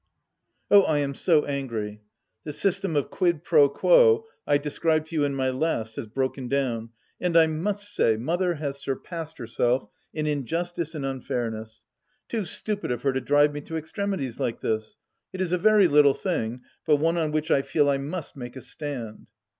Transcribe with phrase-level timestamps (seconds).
[0.71, 2.01] Oh, I am so angry!
[2.43, 6.47] The system of quid pro quos I described to you in my last has broken
[6.47, 6.89] down,
[7.19, 11.83] and I must say Mother has surpassed herself in injustice and unfairness.
[12.27, 14.97] Too stupid of her to drive me to extremities like this!
[15.33, 18.55] It is a very little thing, but one on which I feel I must make
[18.55, 19.27] a stand.